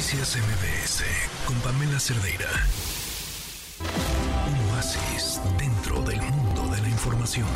Noticias 0.00 0.38
MBS 0.38 1.04
con 1.46 1.54
Pamela 1.60 2.00
Cerdeira. 2.00 2.48
Un 4.48 4.74
oasis 4.74 5.38
dentro 5.58 6.00
del 6.00 6.22
mundo 6.22 6.74
de 6.74 6.80
la 6.80 6.88
información. 6.88 7.46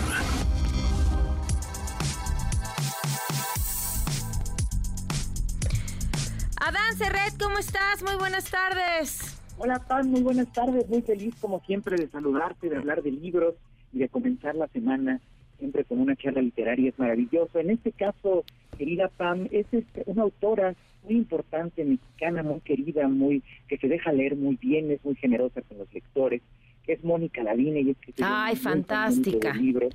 Adán 6.60 6.98
Serret, 6.98 7.32
¿cómo 7.42 7.56
estás? 7.56 8.02
Muy 8.02 8.16
buenas 8.16 8.50
tardes. 8.50 9.38
Hola, 9.56 9.78
Pam, 9.78 10.08
muy 10.08 10.20
buenas 10.20 10.52
tardes. 10.52 10.86
Muy 10.90 11.00
feliz, 11.00 11.34
como 11.40 11.60
siempre, 11.60 11.96
de 11.96 12.10
saludarte, 12.10 12.68
de 12.68 12.76
hablar 12.76 13.02
de 13.02 13.10
libros 13.10 13.54
y 13.90 14.00
de 14.00 14.10
comenzar 14.10 14.54
la 14.54 14.68
semana 14.68 15.18
siempre 15.58 15.84
con 15.84 16.00
una 16.00 16.16
charla 16.16 16.42
literaria. 16.42 16.88
Es 16.88 16.98
maravilloso. 16.98 17.58
En 17.58 17.70
este 17.70 17.92
caso, 17.92 18.44
querida 18.76 19.08
Pam, 19.08 19.48
es 19.50 19.66
este, 19.72 20.02
una 20.06 20.22
autora 20.22 20.74
muy 21.04 21.16
importante, 21.16 21.84
mexicana, 21.84 22.42
muy 22.42 22.60
querida, 22.60 23.08
muy 23.08 23.42
que 23.68 23.76
se 23.78 23.88
deja 23.88 24.12
leer 24.12 24.36
muy 24.36 24.56
bien, 24.56 24.90
es 24.90 25.04
muy 25.04 25.14
generosa 25.16 25.62
con 25.62 25.78
los 25.78 25.92
lectores, 25.92 26.42
es 26.86 27.02
Mónica 27.04 27.42
Lavine 27.42 27.80
y 27.80 27.90
es 27.90 27.96
que 27.98 28.12
Ay, 28.22 28.56
fantástica. 28.56 29.54
libros. 29.54 29.94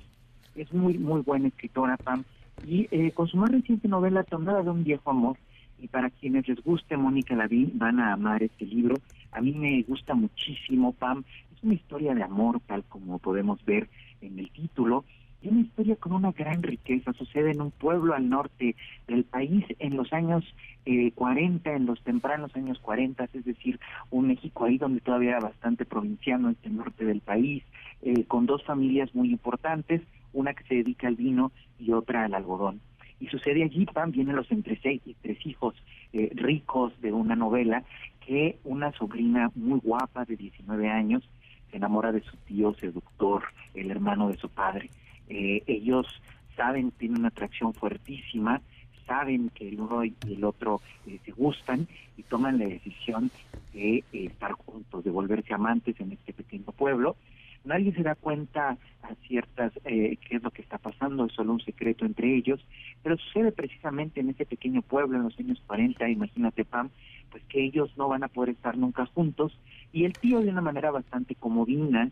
Es 0.56 0.72
muy 0.74 0.98
muy 0.98 1.22
buena 1.22 1.48
escritora, 1.48 1.98
Pam, 1.98 2.24
y 2.68 2.88
eh, 2.92 3.12
con 3.12 3.28
su 3.28 3.38
más 3.38 3.52
reciente 3.52 3.88
novela 3.88 4.24
Tomada 4.24 4.62
de 4.62 4.70
un 4.70 4.84
viejo 4.84 5.10
amor, 5.10 5.38
y 5.80 5.88
para 5.88 6.10
quienes 6.10 6.48
les 6.48 6.62
guste 6.64 6.98
Mónica 6.98 7.36
Lavín 7.36 7.72
van 7.76 8.00
a 8.00 8.14
amar 8.14 8.44
este 8.44 8.66
libro. 8.66 8.96
A 9.32 9.42
mí 9.42 9.54
me 9.54 9.82
gusta 9.84 10.14
muchísimo, 10.14 10.92
Pam. 10.94 11.24
Es 11.56 11.64
una 11.64 11.76
historia 11.76 12.14
de 12.14 12.24
amor, 12.24 12.60
tal 12.68 12.84
como 12.84 13.20
podemos 13.20 13.64
ver 13.66 13.88
en 14.22 14.40
el 14.40 14.50
título, 14.52 15.06
y 15.42 15.48
una 15.48 15.62
historia 15.62 15.96
con 15.96 16.14
una 16.14 16.32
gran 16.32 16.64
riqueza. 16.64 17.14
Sucede 17.14 17.52
en 17.52 17.62
un 17.62 17.72
pueblo 17.72 18.14
al 18.14 18.30
norte 18.30 18.76
del 19.08 19.24
país 19.24 19.66
en 19.80 19.96
los 19.96 20.12
años 20.14 20.44
eh, 20.86 21.12
40, 21.14 21.74
en 21.74 21.86
los 21.86 22.02
tempranos 22.04 22.56
años 22.56 22.80
40, 22.80 23.30
es 23.34 23.46
decir, 23.46 23.80
un 24.10 24.28
México 24.28 24.66
ahí 24.66 24.78
donde 24.78 25.02
todavía 25.02 25.32
era 25.32 25.40
bastante 25.40 25.86
provinciano, 25.86 26.50
este 26.50 26.70
norte 26.70 27.06
del 27.06 27.22
país, 27.22 27.64
eh, 28.02 28.26
con 28.26 28.46
dos 28.46 28.64
familias 28.64 29.14
muy 29.16 29.32
importantes, 29.32 30.02
una 30.34 30.54
que 30.54 30.64
se 30.66 30.76
dedica 30.76 31.08
al 31.08 31.16
vino 31.16 31.52
y 31.80 31.92
otra 31.92 32.26
al 32.26 32.34
algodón. 32.34 32.82
Y 33.20 33.28
sucede 33.28 33.64
allí, 33.64 33.86
también 33.86 34.30
en 34.30 34.36
los 34.36 34.50
entre 34.52 34.80
seis 34.82 35.02
tres 35.22 35.46
hijos 35.46 35.76
eh, 36.14 36.32
ricos 36.36 36.94
de 37.02 37.12
una 37.12 37.36
novela, 37.36 37.84
que 38.26 38.58
una 38.64 38.92
sobrina 38.94 39.52
muy 39.56 39.80
guapa 39.80 40.26
de 40.26 40.36
19 40.36 40.90
años 40.90 41.28
se 41.70 41.78
enamora 41.78 42.12
de 42.12 42.22
su 42.22 42.36
tío 42.38 42.74
seductor, 42.76 43.44
el 43.74 43.92
hermano 43.92 44.30
de 44.30 44.38
su 44.38 44.50
padre. 44.50 44.90
Eh, 45.30 45.64
ellos 45.68 46.08
saben, 46.56 46.92
tienen 46.92 47.20
una 47.20 47.28
atracción 47.30 47.74
fuertísima, 47.74 48.62
saben 49.06 49.50
que 49.50 49.70
el 49.70 49.80
uno 49.80 50.04
y 50.04 50.16
el 50.28 50.44
otro 50.44 50.82
eh, 51.08 51.20
se 51.24 51.32
gustan 51.32 51.88
y 52.18 52.24
toman 52.24 52.58
la 52.60 52.66
decisión 52.66 53.32
de 53.74 53.98
eh, 53.98 54.04
estar 54.12 54.54
juntos, 54.54 55.04
de 55.04 55.12
volverse 55.12 55.54
amantes 55.54 56.00
en 56.00 56.12
este 56.12 56.34
pequeño 56.34 56.66
pueblo. 56.66 57.16
Nadie 57.64 57.94
se 57.94 58.04
da 58.04 58.16
cuenta 58.16 58.78
a 59.04 59.16
ciertas 59.28 59.74
qué 59.84 60.18
es 60.30 60.42
lo 60.42 60.50
que 60.50 60.62
está 60.62 60.78
pasando, 60.78 61.26
es 61.26 61.34
solo 61.34 61.52
un 61.52 61.60
secreto 61.60 62.06
entre 62.06 62.34
ellos, 62.34 62.66
pero 63.04 63.18
sucede 63.18 63.52
precisamente 63.52 64.22
en 64.22 64.30
ese 64.30 64.46
pequeño 64.46 64.82
pueblo 64.82 65.18
en 65.18 65.24
los 65.24 65.38
años 65.38 65.62
40, 65.68 66.08
imagínate 66.10 66.64
Pam, 66.64 66.90
pues 67.30 67.44
que 67.50 67.62
ellos 67.62 67.92
no 67.98 68.08
van 68.08 68.24
a 68.24 68.30
poder 68.30 68.52
estar 68.52 68.78
nunca 68.78 69.06
juntos 69.08 69.60
y 69.92 70.06
el 70.06 70.14
tío 70.14 70.40
de 70.40 70.50
una 70.50 70.62
manera 70.62 70.90
bastante 70.90 71.36
comodina, 71.36 72.10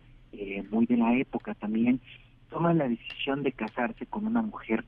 muy 0.70 0.86
de 0.86 0.98
la 0.98 1.16
época 1.16 1.54
también, 1.54 2.02
toma 2.50 2.74
la 2.74 2.88
decisión 2.88 3.44
de 3.44 3.52
casarse 3.52 4.06
con 4.06 4.26
una 4.26 4.42
mujer 4.42 4.86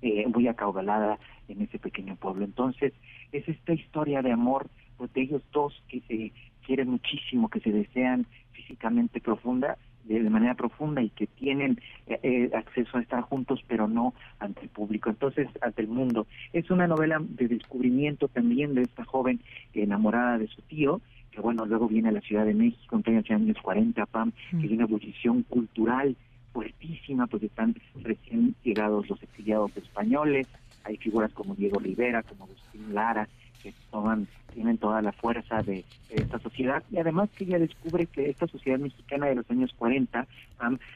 eh, 0.00 0.26
muy 0.28 0.46
acaudalada 0.46 1.18
en 1.48 1.62
ese 1.62 1.78
pequeño 1.78 2.16
pueblo. 2.16 2.44
Entonces, 2.44 2.92
es 3.32 3.48
esta 3.48 3.72
historia 3.72 4.22
de 4.22 4.32
amor 4.32 4.68
pues, 4.96 5.12
de 5.12 5.22
ellos 5.22 5.42
dos 5.52 5.82
que 5.88 6.00
se 6.02 6.32
quieren 6.64 6.90
muchísimo, 6.90 7.48
que 7.48 7.60
se 7.60 7.72
desean 7.72 8.26
físicamente 8.52 9.20
profunda, 9.20 9.76
de, 10.04 10.20
manera 10.30 10.54
profunda 10.54 11.02
y 11.02 11.10
que 11.10 11.26
tienen 11.26 11.80
eh, 12.06 12.18
eh, 12.22 12.50
acceso 12.54 12.96
a 12.96 13.00
estar 13.00 13.22
juntos, 13.22 13.62
pero 13.66 13.88
no 13.88 14.14
ante 14.38 14.62
el 14.62 14.68
público, 14.68 15.10
entonces 15.10 15.48
ante 15.60 15.82
el 15.82 15.88
mundo. 15.88 16.26
Es 16.52 16.70
una 16.70 16.86
novela 16.86 17.18
de 17.20 17.48
descubrimiento 17.48 18.28
también 18.28 18.74
de 18.74 18.82
esta 18.82 19.04
joven 19.04 19.40
enamorada 19.74 20.38
de 20.38 20.46
su 20.46 20.62
tío, 20.62 21.00
que 21.30 21.40
bueno, 21.40 21.66
luego 21.66 21.88
viene 21.88 22.08
a 22.08 22.12
la 22.12 22.20
Ciudad 22.20 22.46
de 22.46 22.54
México 22.54 23.00
en 23.04 23.16
los 23.16 23.30
años 23.30 23.56
40, 23.62 24.06
PAM, 24.06 24.32
que 24.50 24.56
hay 24.58 24.72
una 24.72 24.84
ebullición 24.84 25.42
cultural 25.42 26.16
fuertísima, 26.58 27.28
pues 27.28 27.44
están 27.44 27.76
recién 28.02 28.56
llegados 28.64 29.08
los 29.08 29.22
exiliados 29.22 29.70
españoles, 29.76 30.48
hay 30.82 30.96
figuras 30.96 31.32
como 31.32 31.54
Diego 31.54 31.78
Rivera, 31.78 32.24
como 32.24 32.46
Agustín 32.46 32.92
Lara, 32.92 33.28
que 33.62 33.74
toman, 33.90 34.26
tienen 34.54 34.78
toda 34.78 35.02
la 35.02 35.12
fuerza 35.12 35.62
de, 35.62 35.84
esta 36.10 36.38
sociedad. 36.38 36.82
Y 36.90 36.98
además 36.98 37.28
que 37.36 37.44
ella 37.44 37.58
descubre 37.58 38.06
que 38.06 38.30
esta 38.30 38.46
sociedad 38.46 38.78
mexicana 38.78 39.26
de 39.26 39.34
los 39.34 39.50
años 39.50 39.72
40 39.76 40.26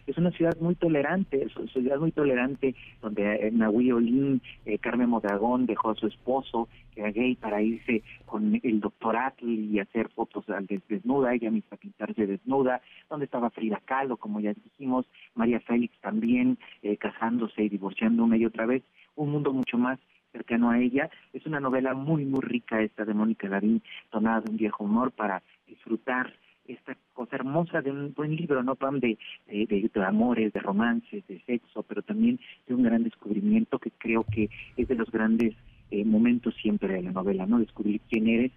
es 0.06 0.19
una 0.19 0.31
ciudad 0.31 0.56
muy 0.59 0.75
tolerante, 0.75 1.45
es 1.45 1.55
una 1.56 1.71
ciudad 1.71 1.99
muy 1.99 2.12
tolerante 2.12 2.75
donde 3.01 3.47
eh, 3.47 3.51
Nahui 3.53 3.93
Olin, 3.93 4.41
eh, 4.65 4.78
Carmen 4.78 5.11
Modragón 5.11 5.67
dejó 5.67 5.91
a 5.91 5.95
su 5.95 6.06
esposo 6.06 6.69
que 6.95 7.01
era 7.01 7.11
gay 7.11 7.34
para 7.37 7.62
irse 7.62 8.03
con 8.27 8.61
el 8.62 8.81
doctor 8.81 9.17
Atli 9.17 9.71
y 9.72 9.78
hacer 9.78 10.09
fotos 10.11 10.45
desnuda, 10.89 11.34
ella 11.34 11.51
misma 11.51 11.77
pintarse 11.77 12.27
desnuda, 12.27 12.81
donde 13.09 13.25
estaba 13.25 13.51
Frida 13.51 13.81
Kahlo, 13.84 14.17
como 14.17 14.41
ya 14.41 14.53
dijimos, 14.53 15.06
María 15.34 15.61
Félix 15.61 15.99
también 16.01 16.59
eh, 16.83 16.97
casándose 16.97 17.62
y 17.62 17.69
divorciando 17.69 18.25
una 18.25 18.37
y 18.37 18.45
otra 18.45 18.67
vez, 18.67 18.83
un 19.17 19.31
mundo 19.31 19.53
mucho 19.53 19.78
más 19.78 19.99
cercano 20.32 20.70
a 20.70 20.81
ella. 20.81 21.10
Es 21.32 21.47
una 21.47 21.60
novela 21.60 21.94
muy, 21.94 22.25
muy 22.25 22.41
rica 22.41 22.82
esta 22.82 23.04
de 23.04 23.15
Mónica 23.15 23.48
Lavín, 23.48 23.82
tonada 24.10 24.41
de 24.41 24.50
un 24.50 24.56
viejo 24.56 24.84
humor 24.84 25.12
para 25.12 25.43
disfrutar 25.66 26.32
esta 26.66 26.97
cosa 27.12 27.37
hermosa 27.37 27.82
de 27.82 27.91
un 27.91 28.15
buen 28.15 28.34
libro, 28.37 28.62
¿no, 28.62 28.76
Pam? 28.76 29.00
De, 29.00 29.19
de, 29.47 29.66
de, 29.66 30.04
amores, 30.04 30.53
de 30.53 30.60
romances, 30.60 31.26
de 31.26 31.41
sexo, 31.41 31.82
pero 31.82 32.03
también 32.03 32.38
de 32.66 32.75
un 32.75 32.82
gran 32.82 33.03
descubrimiento 33.03 33.78
que 33.78 33.91
creo 33.91 34.25
que 34.25 34.48
es 34.76 34.88
de 34.88 34.94
los 34.94 35.10
grandes 35.10 35.54
eh, 35.91 36.04
momentos 36.04 36.54
siempre 36.54 36.94
de 36.94 37.03
la 37.03 37.12
novela, 37.12 37.47
¿no? 37.47 37.59
Descubrir 37.59 38.00
quién 38.09 38.28
eres 38.28 38.53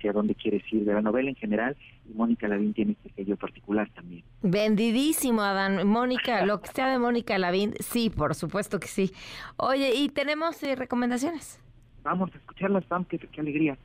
hacia 0.00 0.12
dónde 0.12 0.34
quieres 0.34 0.62
ir 0.72 0.84
de 0.84 0.94
la 0.94 1.02
novela 1.02 1.28
en 1.28 1.36
general 1.36 1.76
y 2.08 2.14
Mónica 2.14 2.48
Lavín 2.48 2.72
tiene 2.72 2.92
este 2.92 3.12
sello 3.14 3.36
particular 3.36 3.88
también. 3.94 4.24
Vendidísimo, 4.42 5.42
Adán. 5.42 5.86
Mónica, 5.86 6.44
lo 6.46 6.62
que 6.62 6.68
sea 6.68 6.90
de 6.90 6.98
Mónica 6.98 7.38
Lavín, 7.38 7.74
sí, 7.80 8.08
por 8.10 8.34
supuesto 8.34 8.80
que 8.80 8.88
sí. 8.88 9.12
Oye, 9.56 9.92
¿y 9.94 10.08
tenemos 10.08 10.62
eh, 10.62 10.74
recomendaciones? 10.74 11.60
Vamos 12.02 12.30
a 12.34 12.38
escucharlas, 12.38 12.84
Pam, 12.86 13.04
qué, 13.04 13.18
qué 13.18 13.40
alegría. 13.40 13.76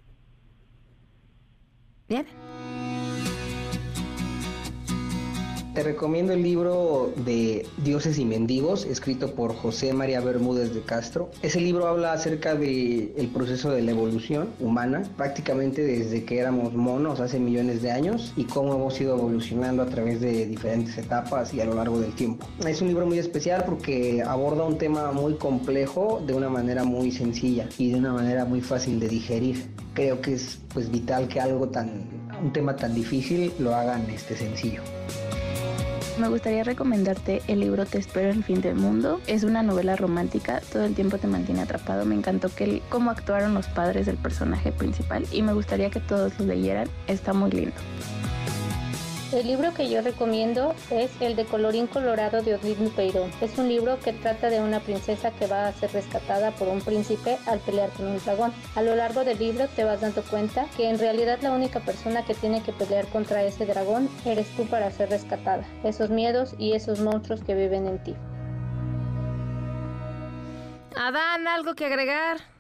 Bien. 2.08 2.26
Te 5.76 5.84
recomiendo 5.84 6.32
el 6.32 6.42
libro 6.42 7.12
de 7.26 7.68
Dioses 7.84 8.18
y 8.18 8.24
Mendigos, 8.24 8.86
escrito 8.86 9.36
por 9.36 9.54
José 9.54 9.92
María 9.92 10.22
Bermúdez 10.22 10.74
de 10.74 10.80
Castro. 10.80 11.30
Ese 11.42 11.60
libro 11.60 11.86
habla 11.86 12.14
acerca 12.14 12.56
del 12.56 13.12
el 13.18 13.28
proceso 13.28 13.72
de 13.72 13.82
la 13.82 13.92
evolución 13.92 14.52
humana, 14.62 15.04
prácticamente 15.18 15.82
desde 15.84 16.24
que 16.24 16.40
éramos 16.40 16.74
monos 16.76 17.20
hace 17.20 17.42
millones 17.42 17.82
de 17.82 17.92
años 17.92 18.32
y 18.38 18.46
cómo 18.46 18.74
hemos 18.74 19.02
ido 19.02 19.18
evolucionando 19.18 19.84
a 19.84 19.88
través 19.88 20.22
de 20.22 20.46
diferentes 20.46 20.98
etapas 20.98 21.54
y 21.54 21.60
a 21.60 21.66
lo 21.66 21.74
largo 21.74 22.00
del 22.00 22.14
tiempo. 22.16 22.48
Es 22.66 22.82
un 22.82 22.88
libro 22.88 23.06
muy 23.06 23.20
especial 23.20 23.66
porque 23.66 24.24
aborda 24.26 24.64
un 24.64 24.78
tema 24.78 25.12
muy 25.12 25.34
complejo 25.34 26.24
de 26.26 26.36
una 26.36 26.48
manera 26.48 26.86
muy 26.86 27.12
sencilla 27.12 27.68
y 27.78 27.92
de 27.92 28.00
una 28.00 28.14
manera 28.14 28.46
muy 28.46 28.62
fácil 28.62 28.98
de 28.98 29.10
digerir. 29.10 29.70
Creo 29.94 30.22
que 30.22 30.36
es 30.36 30.58
pues 30.74 30.90
vital 30.90 31.28
que 31.28 31.42
algo 31.42 31.68
tan 31.68 32.26
un 32.42 32.54
tema 32.54 32.76
tan 32.76 32.94
difícil 32.94 33.52
lo 33.60 33.76
hagan 33.76 34.10
este 34.10 34.36
sencillo. 34.38 34.82
Me 36.18 36.30
gustaría 36.30 36.64
recomendarte 36.64 37.42
el 37.48 37.60
libro 37.60 37.86
Te 37.86 37.98
espero 37.98 38.30
en 38.30 38.38
el 38.38 38.44
fin 38.46 38.62
del 38.62 38.76
mundo. 38.76 39.20
Es 39.28 39.44
una 39.44 39.64
novela 39.64 39.98
romántica, 39.98 40.62
todo 40.72 40.86
el 40.86 40.96
tiempo 40.96 41.18
te 41.18 41.28
mantiene 41.28 41.62
atrapado. 41.62 42.06
Me 42.06 42.16
encantó 42.16 42.50
cómo 42.88 43.12
actuaron 43.12 43.54
los 43.54 43.68
padres 43.68 44.06
del 44.06 44.16
personaje 44.16 44.72
principal 44.72 45.26
y 45.34 45.42
me 45.42 45.52
gustaría 45.52 45.90
que 45.90 46.00
todos 46.00 46.40
lo 46.40 46.46
leyeran. 46.46 46.88
Está 47.08 47.34
muy 47.34 47.52
lindo. 47.52 47.76
El 49.36 49.48
libro 49.48 49.74
que 49.74 49.90
yo 49.90 50.02
recomiendo 50.02 50.74
es 50.90 51.12
el 51.20 51.36
de 51.36 51.44
Colorín 51.44 51.88
Colorado 51.88 52.42
de 52.42 52.56
Odín 52.56 52.90
Peirón. 52.96 53.30
Es 53.42 53.58
un 53.58 53.68
libro 53.68 54.00
que 54.00 54.14
trata 54.14 54.50
de 54.50 54.62
una 54.62 54.80
princesa 54.80 55.32
que 55.32 55.46
va 55.46 55.68
a 55.68 55.74
ser 55.74 55.92
rescatada 55.92 56.52
por 56.52 56.70
un 56.70 56.80
príncipe 56.80 57.38
al 57.46 57.60
pelear 57.60 57.90
con 57.90 58.08
un 58.08 58.18
dragón. 58.24 58.54
A 58.76 58.82
lo 58.82 58.96
largo 58.96 59.26
del 59.26 59.38
libro 59.38 59.68
te 59.68 59.84
vas 59.84 60.00
dando 60.00 60.24
cuenta 60.24 60.68
que 60.78 60.90
en 60.90 60.98
realidad 61.00 61.40
la 61.42 61.52
única 61.52 61.82
persona 61.82 62.24
que 62.24 62.34
tiene 62.34 62.64
que 62.64 62.72
pelear 62.72 63.08
contra 63.08 63.44
ese 63.44 63.66
dragón 63.66 64.08
eres 64.24 64.48
tú 64.56 64.66
para 64.68 64.90
ser 64.92 65.10
rescatada. 65.10 65.66
Esos 65.84 66.10
miedos 66.10 66.56
y 66.58 66.72
esos 66.72 67.02
monstruos 67.02 67.44
que 67.44 67.56
viven 67.56 67.88
en 67.88 68.02
ti. 68.06 68.16
Adán, 70.96 71.46
¿algo 71.46 71.76
que 71.76 71.88
agregar? 71.88 72.55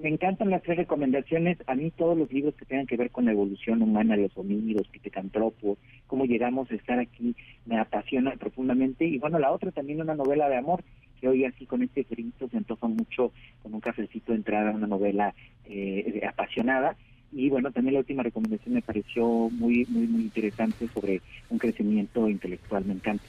Me 0.00 0.08
encantan 0.08 0.50
las 0.50 0.62
tres 0.62 0.78
recomendaciones. 0.78 1.58
A 1.66 1.74
mí 1.74 1.90
todos 1.90 2.16
los 2.16 2.32
libros 2.32 2.54
que 2.54 2.64
tengan 2.64 2.86
que 2.86 2.96
ver 2.96 3.10
con 3.10 3.24
la 3.24 3.32
evolución 3.32 3.82
humana, 3.82 4.16
los 4.16 4.36
homínidos, 4.36 4.88
Pitecantropo, 4.88 5.78
cómo 6.06 6.24
llegamos 6.24 6.70
a 6.70 6.74
estar 6.74 6.98
aquí, 6.98 7.34
me 7.66 7.78
apasionan 7.78 8.38
profundamente. 8.38 9.04
Y 9.04 9.18
bueno, 9.18 9.38
la 9.38 9.52
otra 9.52 9.72
también 9.72 10.00
una 10.00 10.14
novela 10.14 10.48
de 10.48 10.56
amor, 10.56 10.82
que 11.20 11.28
hoy 11.28 11.44
así 11.44 11.66
con 11.66 11.82
este 11.82 12.06
grito 12.08 12.48
se 12.48 12.56
antoja 12.56 12.86
mucho 12.88 13.32
con 13.62 13.74
un 13.74 13.80
cafecito 13.80 14.32
entrar 14.32 14.68
a 14.68 14.72
una 14.72 14.86
novela 14.86 15.34
eh, 15.66 16.22
apasionada. 16.26 16.96
Y 17.32 17.48
bueno, 17.48 17.70
también 17.70 17.94
la 17.94 18.00
última 18.00 18.22
recomendación 18.22 18.74
me 18.74 18.82
pareció 18.82 19.24
muy, 19.24 19.86
muy, 19.88 20.06
muy 20.06 20.22
interesante 20.22 20.88
sobre 20.88 21.20
un 21.48 21.58
crecimiento 21.58 22.28
intelectual. 22.28 22.84
Me 22.84 22.94
encanta. 22.94 23.24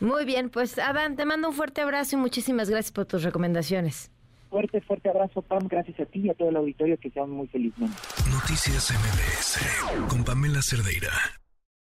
Muy 0.00 0.24
bien, 0.24 0.50
pues 0.50 0.78
Adán, 0.78 1.16
te 1.16 1.24
mando 1.24 1.48
un 1.48 1.54
fuerte 1.54 1.80
abrazo 1.80 2.16
y 2.16 2.18
muchísimas 2.18 2.70
gracias 2.70 2.92
por 2.92 3.06
tus 3.06 3.22
recomendaciones. 3.22 4.10
Fuerte, 4.52 4.82
fuerte 4.82 5.08
abrazo, 5.08 5.40
Pam. 5.40 5.66
Gracias 5.66 5.98
a 5.98 6.04
ti 6.04 6.20
y 6.20 6.28
a 6.28 6.34
todo 6.34 6.50
el 6.50 6.56
auditorio. 6.56 6.98
Que 6.98 7.10
sean 7.10 7.30
muy 7.30 7.48
felizmente. 7.48 7.96
Noticias 8.30 8.92
MBS 8.92 10.08
con 10.10 10.22
Pamela 10.24 10.60
Cerdeira. 10.60 11.10